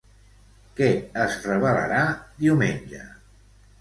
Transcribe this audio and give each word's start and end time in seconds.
Què 0.79 0.87
es 1.25 1.37
revelarà, 1.49 2.01
diumenge? 2.41 3.03